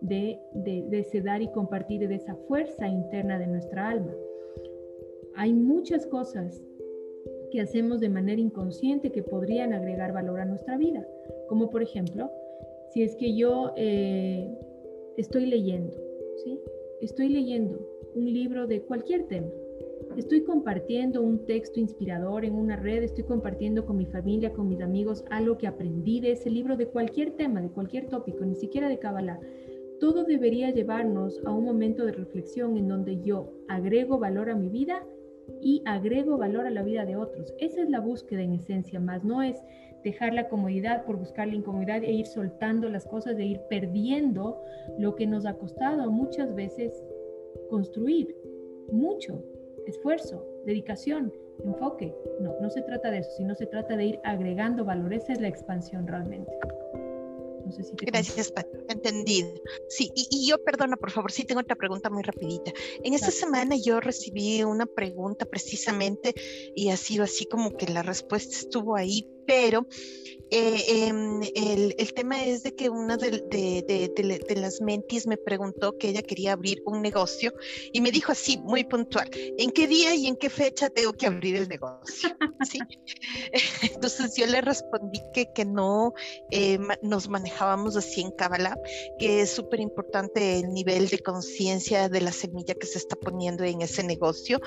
de, 0.00 0.38
de, 0.54 0.84
de 0.88 1.00
ese 1.00 1.20
dar 1.22 1.42
y 1.42 1.48
compartir 1.48 2.06
de 2.06 2.14
esa 2.14 2.34
fuerza 2.48 2.86
interna 2.88 3.38
de 3.38 3.46
nuestra 3.46 3.90
alma. 3.90 4.12
Hay 5.34 5.52
muchas 5.52 6.06
cosas 6.06 6.62
que 7.50 7.60
hacemos 7.60 8.00
de 8.00 8.08
manera 8.08 8.40
inconsciente 8.40 9.10
que 9.10 9.22
podrían 9.22 9.72
agregar 9.72 10.12
valor 10.12 10.40
a 10.40 10.44
nuestra 10.44 10.76
vida, 10.76 11.06
como 11.48 11.70
por 11.70 11.82
ejemplo, 11.82 12.30
si 12.90 13.02
es 13.02 13.16
que 13.16 13.36
yo 13.36 13.72
eh, 13.76 14.48
estoy 15.16 15.46
leyendo, 15.46 15.96
¿sí? 16.44 16.60
Estoy 17.00 17.28
leyendo 17.28 17.78
un 18.14 18.32
libro 18.32 18.66
de 18.66 18.82
cualquier 18.82 19.24
tema, 19.24 19.48
estoy 20.16 20.42
compartiendo 20.42 21.22
un 21.22 21.44
texto 21.46 21.80
inspirador 21.80 22.44
en 22.44 22.54
una 22.54 22.76
red, 22.76 23.02
estoy 23.02 23.24
compartiendo 23.24 23.86
con 23.86 23.96
mi 23.96 24.06
familia, 24.06 24.52
con 24.52 24.68
mis 24.68 24.80
amigos, 24.80 25.24
algo 25.30 25.58
que 25.58 25.66
aprendí 25.66 26.20
de 26.20 26.32
ese 26.32 26.50
libro, 26.50 26.76
de 26.76 26.86
cualquier 26.86 27.32
tema, 27.32 27.60
de 27.60 27.70
cualquier 27.70 28.06
tópico, 28.08 28.44
ni 28.44 28.54
siquiera 28.54 28.88
de 28.88 28.98
Kabbalah. 28.98 29.40
Todo 29.98 30.24
debería 30.24 30.70
llevarnos 30.70 31.40
a 31.44 31.52
un 31.52 31.64
momento 31.64 32.04
de 32.04 32.12
reflexión 32.12 32.76
en 32.76 32.88
donde 32.88 33.20
yo 33.20 33.52
agrego 33.68 34.18
valor 34.18 34.50
a 34.50 34.56
mi 34.56 34.68
vida 34.68 35.06
y 35.60 35.82
agrego 35.84 36.38
valor 36.38 36.66
a 36.66 36.70
la 36.70 36.82
vida 36.82 37.04
de 37.04 37.16
otros. 37.16 37.54
Esa 37.58 37.82
es 37.82 37.90
la 37.90 38.00
búsqueda 38.00 38.42
en 38.42 38.54
esencia, 38.54 39.00
más 39.00 39.24
no 39.24 39.42
es 39.42 39.62
dejar 40.04 40.32
la 40.32 40.48
comodidad 40.48 41.04
por 41.04 41.16
buscar 41.16 41.48
la 41.48 41.54
incomodidad 41.54 42.02
e 42.02 42.12
ir 42.12 42.26
soltando 42.26 42.88
las 42.88 43.06
cosas, 43.06 43.36
de 43.36 43.44
ir 43.44 43.60
perdiendo 43.68 44.60
lo 44.98 45.14
que 45.14 45.26
nos 45.26 45.44
ha 45.44 45.54
costado 45.54 46.10
muchas 46.10 46.54
veces 46.54 47.04
construir. 47.68 48.34
Mucho, 48.92 49.44
esfuerzo, 49.86 50.44
dedicación, 50.64 51.32
enfoque. 51.64 52.14
No, 52.40 52.54
no 52.60 52.70
se 52.70 52.82
trata 52.82 53.10
de 53.10 53.18
eso, 53.18 53.30
sino 53.36 53.54
se 53.54 53.66
trata 53.66 53.96
de 53.96 54.04
ir 54.04 54.20
agregando 54.24 54.84
valor. 54.84 55.12
Esa 55.12 55.32
es 55.32 55.40
la 55.40 55.48
expansión 55.48 56.06
realmente. 56.06 56.50
No 57.64 57.72
sé 57.72 57.84
si 57.84 57.92
Gracias, 57.96 58.50
Pat. 58.50 58.66
Entendido. 58.88 59.48
Sí, 59.88 60.10
y, 60.14 60.48
yo, 60.48 60.62
perdona, 60.64 60.96
por 60.96 61.10
favor, 61.10 61.30
sí 61.30 61.44
tengo 61.44 61.60
otra 61.60 61.76
pregunta 61.76 62.10
muy 62.10 62.22
rapidita. 62.22 62.72
En 63.04 63.14
esta 63.14 63.30
semana 63.30 63.76
yo 63.76 64.00
recibí 64.00 64.62
una 64.64 64.86
pregunta 64.86 65.44
precisamente 65.44 66.34
y 66.74 66.90
ha 66.90 66.96
sido 66.96 67.24
así 67.24 67.44
como 67.46 67.76
que 67.76 67.86
la 67.86 68.02
respuesta 68.02 68.56
estuvo 68.56 68.96
ahí, 68.96 69.28
pero 69.50 69.84
eh, 70.52 71.06
em, 71.06 71.42
el, 71.54 71.94
el, 71.96 72.14
tema 72.14 72.44
es 72.44 72.64
de 72.64 72.74
que 72.74 72.88
una 72.88 73.16
de, 73.16 73.30
de, 73.30 74.12
de, 74.16 74.56
las 74.56 74.80
mentis 74.80 75.26
me 75.26 75.36
preguntó 75.36 75.96
que 75.96 76.08
ella 76.08 76.22
quería 76.22 76.52
abrir 76.52 76.82
un 76.86 77.02
negocio 77.02 77.52
y 77.92 78.00
me 78.00 78.10
dijo 78.10 78.32
así, 78.32 78.58
muy 78.58 78.82
puntual, 78.82 79.30
¿en 79.32 79.70
qué 79.70 79.86
día 79.86 80.14
y 80.14 80.26
en 80.26 80.36
qué 80.36 80.50
fecha 80.50 80.88
tengo 80.90 81.12
que 81.12 81.26
abrir 81.26 81.54
el 81.54 81.68
negocio? 81.68 82.30
Entonces 83.94 84.34
yo 84.36 84.46
le 84.46 84.60
respondí 84.60 85.20
que, 85.32 85.52
que 85.52 85.64
no 85.64 86.14
eh, 86.50 86.78
nos 87.02 87.28
manejábamos 87.28 87.96
así 87.96 88.20
en 88.20 88.32
Kabbalah, 88.32 88.76
que 89.18 89.42
es 89.42 89.50
súper 89.50 89.78
importante 89.78 90.58
el 90.58 90.72
nivel 90.72 91.08
de 91.08 91.20
conciencia 91.20 92.08
de 92.08 92.20
la 92.20 92.32
semilla 92.32 92.74
que 92.74 92.86
se 92.86 92.98
está 92.98 93.14
poniendo 93.14 93.62
en 93.62 93.82
ese 93.82 94.02
negocio, 94.02 94.60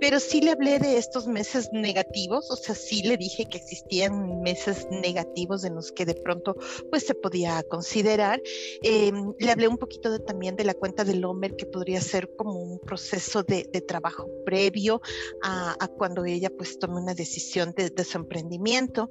pero 0.00 0.20
sí 0.20 0.40
le 0.40 0.52
hablé 0.52 0.78
de 0.78 0.96
estos 0.96 1.26
meses 1.26 1.70
negativos, 1.72 2.52
o 2.52 2.56
sea, 2.56 2.76
sí 2.76 3.02
le 3.02 3.16
dije 3.16 3.46
que 3.46 3.58
existían 3.58 4.23
meses 4.24 4.86
negativos 4.90 5.64
en 5.64 5.74
los 5.74 5.92
que 5.92 6.04
de 6.04 6.14
pronto 6.14 6.56
pues 6.90 7.06
se 7.06 7.14
podía 7.14 7.62
considerar. 7.64 8.40
Em, 8.82 9.34
le 9.38 9.50
hablé 9.50 9.68
un 9.68 9.78
poquito 9.78 10.10
de, 10.10 10.18
también 10.18 10.56
de 10.56 10.64
la 10.64 10.74
cuenta 10.74 11.04
del 11.04 11.24
Homer 11.24 11.56
que 11.56 11.66
podría 11.66 12.00
ser 12.00 12.34
como 12.36 12.60
un 12.60 12.78
proceso 12.80 13.42
de, 13.42 13.64
trabajo 13.86 14.28
previo 14.46 15.00
a, 15.42 15.88
cuando 15.98 16.24
ella 16.24 16.50
pues 16.56 16.78
tome 16.78 17.00
una 17.00 17.14
decisión 17.14 17.74
de, 17.76 18.04
su 18.04 18.18
emprendimiento. 18.18 19.10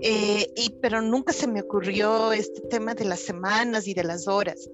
Eh, 0.00 0.52
y, 0.56 0.70
pero 0.80 1.00
nunca 1.02 1.32
se 1.32 1.46
me 1.46 1.60
ocurrió 1.60 2.32
este 2.32 2.60
tema 2.62 2.94
de 2.94 3.04
las 3.04 3.20
semanas 3.20 3.86
y 3.86 3.94
de 3.94 4.04
las 4.04 4.28
horas. 4.28 4.68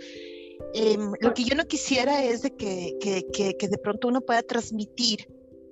Em, 0.75 1.13
lo 1.21 1.35
que 1.35 1.45
yo 1.45 1.55
no 1.57 1.67
quisiera 1.67 2.25
es 2.25 2.43
de 2.43 2.55
que, 2.55 2.97
que, 3.01 3.27
que, 3.33 3.57
que 3.57 3.69
de 3.69 3.79
pronto 3.79 4.09
uno 4.09 4.21
pueda 4.21 4.43
transmitir 4.43 5.27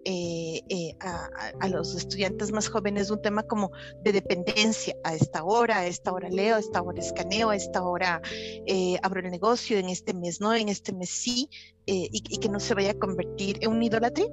eh, 0.05 0.61
eh, 0.69 0.95
a, 1.01 1.69
los 1.69 1.95
estudiantes 1.95 2.53
más 2.53 2.69
jóvenes 2.69 3.11
un 3.11 3.21
tema 3.21 3.43
como 3.43 3.71
de 4.03 4.13
dependencia. 4.13 4.95
A 5.05 5.15
esta 5.15 5.45
hora, 5.45 5.79
a 5.79 5.87
esta 5.87 6.13
hora 6.13 6.29
leo, 6.29 6.57
a 6.57 6.59
esta 6.59 6.83
hora 6.83 7.01
escaneo, 7.01 7.51
a 7.51 7.57
esta 7.57 7.85
hora 7.85 8.21
eh, 8.67 8.97
abro 9.03 9.21
el 9.21 9.31
negocio, 9.31 9.79
en 9.79 9.89
este 9.89 10.15
mes 10.15 10.41
no, 10.41 10.55
en 10.55 10.69
este 10.69 10.93
mes 10.93 11.11
sí, 11.11 11.49
y, 11.87 12.39
que 12.39 12.49
no 12.49 12.61
se 12.61 12.75
vaya 12.75 12.93
a 12.93 12.95
convertir 12.95 13.59
en 13.61 13.71
un 13.71 13.83
idolatría 13.83 14.29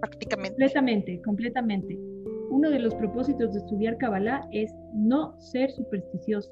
prácticamente. 0.00 0.50
Completamente, 0.50 1.22
completamente. 1.22 1.98
Uno 2.50 2.70
de 2.70 2.78
los 2.78 2.94
propósitos 2.94 3.52
de 3.52 3.58
estudiar 3.60 3.98
Kabbalah 3.98 4.48
es 4.52 4.72
no 4.94 5.38
ser 5.40 5.70
supersticioso, 5.72 6.50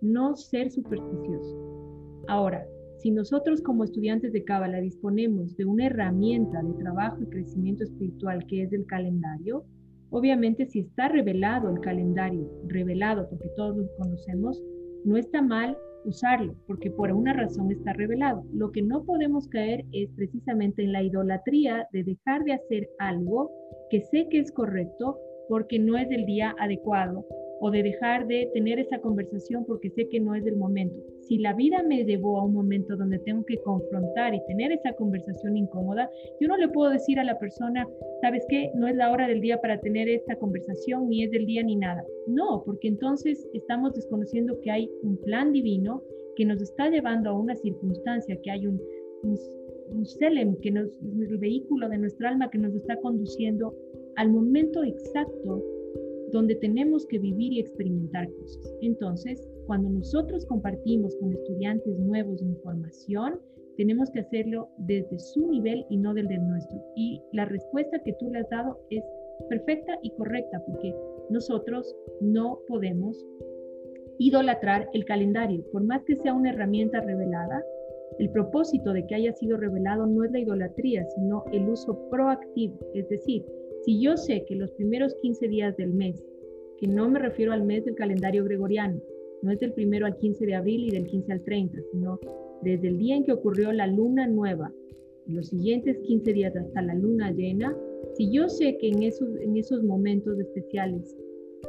no 0.00 0.36
ser 0.36 0.70
supersticioso. 0.70 2.24
Ahora, 2.28 2.66
si 2.98 3.12
nosotros 3.12 3.62
como 3.62 3.84
estudiantes 3.84 4.32
de 4.32 4.42
Cábala 4.42 4.80
disponemos 4.80 5.56
de 5.56 5.64
una 5.64 5.86
herramienta 5.86 6.62
de 6.62 6.74
trabajo 6.74 7.22
y 7.22 7.26
crecimiento 7.26 7.84
espiritual 7.84 8.44
que 8.46 8.64
es 8.64 8.72
el 8.72 8.86
calendario, 8.86 9.64
obviamente 10.10 10.66
si 10.66 10.80
está 10.80 11.08
revelado 11.08 11.70
el 11.70 11.80
calendario, 11.80 12.50
revelado 12.66 13.28
porque 13.28 13.50
todos 13.56 13.76
lo 13.76 13.88
conocemos, 13.96 14.60
no 15.04 15.16
está 15.16 15.40
mal 15.42 15.78
usarlo, 16.04 16.56
porque 16.66 16.90
por 16.90 17.12
una 17.12 17.34
razón 17.34 17.70
está 17.70 17.92
revelado. 17.92 18.44
Lo 18.52 18.72
que 18.72 18.82
no 18.82 19.04
podemos 19.04 19.46
caer 19.46 19.84
es 19.92 20.10
precisamente 20.16 20.82
en 20.82 20.92
la 20.92 21.02
idolatría 21.02 21.86
de 21.92 22.02
dejar 22.02 22.42
de 22.44 22.54
hacer 22.54 22.88
algo 22.98 23.50
que 23.90 24.00
sé 24.00 24.26
que 24.28 24.40
es 24.40 24.50
correcto 24.50 25.18
porque 25.48 25.78
no 25.78 25.96
es 25.96 26.10
el 26.10 26.26
día 26.26 26.54
adecuado 26.58 27.24
o 27.60 27.70
de 27.70 27.82
dejar 27.82 28.26
de 28.26 28.50
tener 28.54 28.78
esa 28.78 28.98
conversación 28.98 29.64
porque 29.64 29.90
sé 29.90 30.08
que 30.08 30.20
no 30.20 30.34
es 30.34 30.46
el 30.46 30.56
momento. 30.56 31.02
Si 31.20 31.38
la 31.38 31.52
vida 31.54 31.82
me 31.82 32.04
llevó 32.04 32.38
a 32.38 32.44
un 32.44 32.54
momento 32.54 32.96
donde 32.96 33.18
tengo 33.18 33.44
que 33.44 33.58
confrontar 33.58 34.34
y 34.34 34.44
tener 34.46 34.72
esa 34.72 34.92
conversación 34.92 35.56
incómoda, 35.56 36.10
yo 36.40 36.48
no 36.48 36.56
le 36.56 36.68
puedo 36.68 36.90
decir 36.90 37.18
a 37.18 37.24
la 37.24 37.38
persona, 37.38 37.86
¿sabes 38.22 38.44
qué? 38.48 38.70
No 38.74 38.86
es 38.86 38.96
la 38.96 39.10
hora 39.10 39.26
del 39.26 39.40
día 39.40 39.60
para 39.60 39.80
tener 39.80 40.08
esta 40.08 40.36
conversación, 40.36 41.08
ni 41.08 41.24
es 41.24 41.30
del 41.30 41.46
día 41.46 41.62
ni 41.62 41.76
nada. 41.76 42.04
No, 42.26 42.62
porque 42.64 42.88
entonces 42.88 43.48
estamos 43.52 43.94
desconociendo 43.94 44.58
que 44.60 44.70
hay 44.70 44.90
un 45.02 45.16
plan 45.18 45.52
divino 45.52 46.02
que 46.36 46.44
nos 46.44 46.62
está 46.62 46.88
llevando 46.88 47.30
a 47.30 47.38
una 47.38 47.56
circunstancia, 47.56 48.38
que 48.42 48.50
hay 48.50 48.66
un, 48.66 48.80
un, 49.22 50.06
selem, 50.06 50.56
que 50.60 50.70
nos, 50.70 50.88
el 51.02 51.38
vehículo 51.38 51.88
de 51.88 51.98
nuestra 51.98 52.30
alma 52.30 52.48
que 52.50 52.58
nos 52.58 52.74
está 52.74 52.96
conduciendo 53.00 53.74
al 54.16 54.30
momento 54.30 54.84
exacto 54.84 55.62
donde 56.32 56.54
tenemos 56.56 57.06
que 57.06 57.18
vivir 57.18 57.52
y 57.52 57.60
experimentar 57.60 58.28
cosas. 58.32 58.74
Entonces, 58.82 59.48
cuando 59.66 59.90
nosotros 59.90 60.46
compartimos 60.46 61.14
con 61.16 61.32
estudiantes 61.32 61.98
nuevos 61.98 62.42
información, 62.42 63.40
tenemos 63.76 64.10
que 64.10 64.20
hacerlo 64.20 64.68
desde 64.78 65.18
su 65.18 65.48
nivel 65.48 65.86
y 65.88 65.96
no 65.98 66.12
del 66.12 66.26
de 66.26 66.38
nuestro. 66.38 66.78
Y 66.96 67.22
la 67.32 67.44
respuesta 67.44 68.02
que 68.04 68.12
tú 68.14 68.28
le 68.30 68.40
has 68.40 68.50
dado 68.50 68.78
es 68.90 69.04
perfecta 69.48 69.98
y 70.02 70.10
correcta, 70.10 70.60
porque 70.66 70.94
nosotros 71.30 71.94
no 72.20 72.58
podemos 72.66 73.24
idolatrar 74.18 74.88
el 74.94 75.04
calendario, 75.04 75.64
por 75.70 75.84
más 75.84 76.04
que 76.04 76.16
sea 76.16 76.34
una 76.34 76.50
herramienta 76.50 77.00
revelada. 77.00 77.62
El 78.18 78.30
propósito 78.30 78.92
de 78.92 79.06
que 79.06 79.14
haya 79.14 79.32
sido 79.32 79.56
revelado 79.56 80.06
no 80.06 80.24
es 80.24 80.32
la 80.32 80.40
idolatría, 80.40 81.04
sino 81.14 81.44
el 81.52 81.68
uso 81.68 81.96
proactivo. 82.10 82.76
Es 82.94 83.08
decir, 83.08 83.44
si 83.88 83.98
yo 84.02 84.18
sé 84.18 84.44
que 84.44 84.54
los 84.54 84.70
primeros 84.72 85.14
15 85.14 85.48
días 85.48 85.74
del 85.78 85.94
mes, 85.94 86.22
que 86.76 86.86
no 86.86 87.08
me 87.08 87.20
refiero 87.20 87.54
al 87.54 87.64
mes 87.64 87.86
del 87.86 87.94
calendario 87.94 88.44
gregoriano, 88.44 89.00
no 89.40 89.50
es 89.50 89.60
del 89.60 89.72
primero 89.72 90.04
al 90.04 90.18
15 90.18 90.44
de 90.44 90.54
abril 90.54 90.88
y 90.88 90.90
del 90.90 91.06
15 91.06 91.32
al 91.32 91.42
30, 91.42 91.78
sino 91.90 92.20
desde 92.60 92.88
el 92.88 92.98
día 92.98 93.16
en 93.16 93.24
que 93.24 93.32
ocurrió 93.32 93.72
la 93.72 93.86
luna 93.86 94.26
nueva, 94.26 94.70
los 95.24 95.48
siguientes 95.48 95.96
15 96.00 96.32
días 96.34 96.54
hasta 96.54 96.82
la 96.82 96.92
luna 96.92 97.32
llena, 97.32 97.74
si 98.12 98.30
yo 98.30 98.50
sé 98.50 98.76
que 98.76 98.88
en 98.88 99.04
esos, 99.04 99.34
en 99.40 99.56
esos 99.56 99.82
momentos 99.82 100.38
especiales 100.38 101.16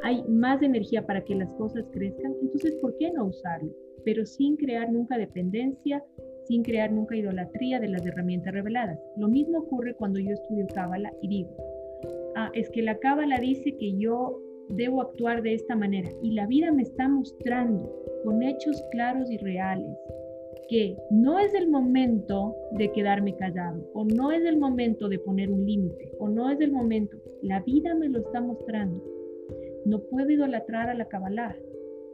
hay 0.04 0.22
más 0.28 0.62
energía 0.62 1.06
para 1.06 1.24
que 1.24 1.36
las 1.36 1.54
cosas 1.54 1.86
crezcan, 1.94 2.36
entonces 2.42 2.76
¿por 2.82 2.98
qué 2.98 3.14
no 3.14 3.28
usarlo? 3.28 3.74
Pero 4.04 4.26
sin 4.26 4.58
crear 4.58 4.92
nunca 4.92 5.18
dependencia, 5.18 6.04
sin 6.50 6.64
crear 6.64 6.92
nunca 6.92 7.16
idolatría 7.16 7.80
de 7.80 7.88
las 7.88 8.06
herramientas 8.06 8.54
reveladas. 8.54 9.00
Lo 9.16 9.30
mismo 9.30 9.60
ocurre 9.60 9.96
cuando 9.96 10.20
yo 10.20 10.32
estudio 10.32 10.68
Cábala 10.74 11.14
y 11.22 11.30
digo, 11.30 11.79
ah, 12.46 12.52
es 12.54 12.70
que 12.70 12.82
la 12.82 12.98
Cábala 13.00 13.40
dice 13.40 13.76
que 13.78 13.98
yo 13.98 14.40
debo 14.70 15.02
actuar 15.02 15.42
de 15.42 15.56
esta 15.56 15.76
manera 15.76 16.10
y 16.22 16.34
la 16.34 16.46
vida 16.46 16.72
me 16.72 16.84
está 16.84 17.08
mostrando 17.08 17.92
con 18.24 18.44
hechos 18.44 18.84
claros 18.92 19.30
y 19.32 19.38
reales 19.38 19.98
que 20.70 20.96
no 21.10 21.40
es 21.40 21.54
el 21.56 21.68
momento 21.68 22.56
de 22.74 22.92
quedarme 22.92 23.36
callado 23.36 23.90
o 23.94 24.06
no 24.06 24.32
es 24.32 24.46
el 24.46 24.58
momento 24.58 25.10
de 25.10 25.18
poner 25.18 25.50
un 25.50 25.66
límite 25.66 26.12
o 26.20 26.30
no 26.30 26.50
es 26.50 26.62
el 26.62 26.72
momento. 26.72 27.18
La 27.42 27.62
vida 27.62 27.96
me 27.96 28.08
lo 28.08 28.20
está 28.20 28.40
mostrando. 28.40 29.04
No 29.86 30.00
puedo 30.04 30.30
idolatrar 30.30 30.90
a 30.90 30.94
la 30.94 31.08
Kabbalah, 31.08 31.56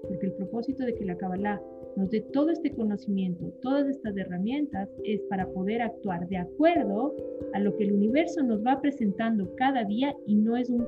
porque 0.08 0.28
el 0.28 0.34
propósito 0.34 0.86
de 0.86 0.96
que 0.96 1.04
la 1.04 1.18
Kabbalah 1.18 1.62
nos 1.96 2.10
dé 2.10 2.22
todo 2.34 2.50
este 2.50 2.72
conocimiento, 2.74 3.54
todas 3.62 3.88
estas 3.88 4.16
herramientas, 4.18 4.90
es 5.04 5.22
para 5.30 5.48
poder 5.48 5.82
actuar 5.82 6.28
de 6.28 6.38
acuerdo 6.38 7.16
a 7.54 7.60
lo 7.60 7.76
que 7.78 7.86
el 7.86 7.94
universo 7.94 8.44
nos 8.44 8.66
va 8.66 8.82
presentando 8.82 9.54
cada 9.56 9.84
día 9.86 10.14
y 10.26 10.36
no 10.36 10.58
es 10.58 10.70
un 10.70 10.86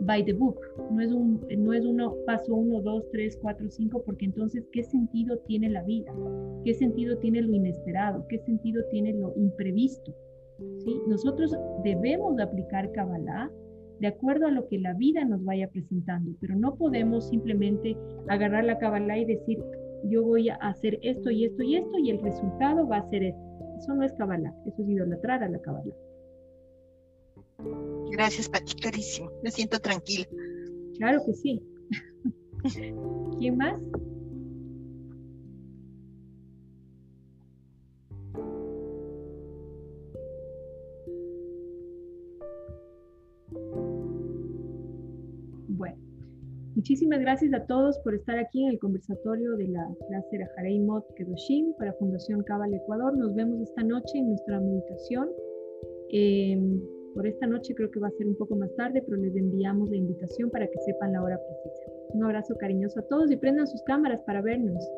by 0.00 0.24
the 0.24 0.32
book, 0.32 0.60
no 0.92 1.00
es, 1.00 1.12
un, 1.12 1.44
no 1.58 1.72
es 1.72 1.84
uno 1.84 2.14
paso 2.26 2.54
uno, 2.54 2.80
dos, 2.80 3.04
tres, 3.10 3.36
cuatro, 3.40 3.68
cinco, 3.68 4.02
porque 4.04 4.26
entonces, 4.26 4.68
¿qué 4.72 4.82
sentido 4.82 5.38
tiene 5.46 5.68
la 5.70 5.82
vida? 5.82 6.12
¿Qué 6.64 6.74
sentido 6.74 7.18
tiene 7.18 7.42
lo 7.42 7.54
inesperado? 7.54 8.24
¿Qué 8.28 8.38
sentido 8.38 8.82
tiene 8.90 9.12
lo 9.14 9.34
imprevisto? 9.36 10.14
¿Sí? 10.78 11.00
Nosotros 11.08 11.56
debemos 11.84 12.38
aplicar 12.40 12.90
Kabbalah 12.92 13.50
de 14.00 14.06
acuerdo 14.06 14.46
a 14.46 14.50
lo 14.52 14.68
que 14.68 14.78
la 14.78 14.94
vida 14.94 15.24
nos 15.24 15.44
vaya 15.44 15.68
presentando, 15.68 16.30
pero 16.40 16.54
no 16.54 16.76
podemos 16.76 17.28
simplemente 17.28 17.96
agarrar 18.28 18.64
la 18.64 18.78
Kabbalah 18.78 19.18
y 19.18 19.24
decir, 19.24 19.58
yo 20.04 20.24
voy 20.24 20.48
a 20.48 20.54
hacer 20.56 20.98
esto 21.02 21.30
y 21.30 21.44
esto 21.44 21.62
y 21.62 21.76
esto 21.76 21.98
y 21.98 22.10
el 22.10 22.22
resultado 22.22 22.86
va 22.86 22.98
a 22.98 23.08
ser 23.10 23.22
esto. 23.22 23.40
Eso 23.78 23.94
no 23.94 24.04
es 24.04 24.12
Kabbalah, 24.14 24.54
eso 24.66 24.82
es 24.82 24.88
idolatrar 24.88 25.42
a 25.42 25.48
la 25.48 25.60
Kabbalah. 25.60 25.94
Gracias, 28.10 28.48
Pati, 28.48 28.74
clarísimo. 28.74 29.30
Me 29.42 29.50
siento 29.50 29.78
tranquila. 29.78 30.26
Claro 30.96 31.20
que 31.24 31.34
sí. 31.34 31.62
¿Quién 33.38 33.56
más? 33.56 33.80
Muchísimas 46.78 47.18
gracias 47.18 47.52
a 47.54 47.66
todos 47.66 47.98
por 48.04 48.14
estar 48.14 48.38
aquí 48.38 48.62
en 48.62 48.70
el 48.70 48.78
conversatorio 48.78 49.56
de 49.56 49.66
la 49.66 49.84
clase 50.06 50.38
Rajarei 50.38 50.78
Mot 50.78 51.04
Kedoshim 51.16 51.74
para 51.76 51.92
Fundación 51.94 52.44
Cabal 52.44 52.72
Ecuador. 52.72 53.18
Nos 53.18 53.34
vemos 53.34 53.60
esta 53.62 53.82
noche 53.82 54.16
en 54.18 54.28
nuestra 54.28 54.60
meditación. 54.60 55.28
Eh, 56.12 56.56
por 57.16 57.26
esta 57.26 57.48
noche 57.48 57.74
creo 57.74 57.90
que 57.90 57.98
va 57.98 58.06
a 58.06 58.12
ser 58.12 58.28
un 58.28 58.36
poco 58.36 58.54
más 58.54 58.72
tarde, 58.76 59.02
pero 59.04 59.20
les 59.20 59.34
enviamos 59.34 59.90
la 59.90 59.96
invitación 59.96 60.50
para 60.50 60.68
que 60.68 60.78
sepan 60.86 61.14
la 61.14 61.22
hora 61.24 61.36
precisa. 61.36 61.82
Un 62.14 62.22
abrazo 62.22 62.54
cariñoso 62.56 63.00
a 63.00 63.08
todos 63.08 63.28
y 63.32 63.36
prendan 63.36 63.66
sus 63.66 63.82
cámaras 63.82 64.20
para 64.20 64.40
vernos. 64.40 64.88